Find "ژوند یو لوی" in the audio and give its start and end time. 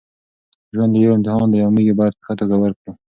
0.73-1.15